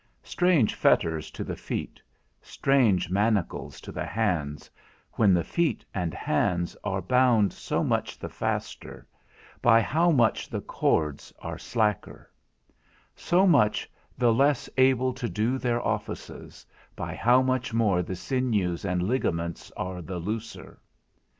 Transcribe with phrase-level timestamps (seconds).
[0.23, 2.01] Strange fetters to the feet,
[2.41, 4.67] strange manacles to the hands,
[5.11, 9.05] when the feet and hands are bound so much the faster,
[9.61, 12.27] by how much the cords are slacker;
[13.15, 13.87] so much
[14.17, 16.65] the less able to do their offices,
[16.95, 20.79] by how much more the sinews and ligaments are the looser.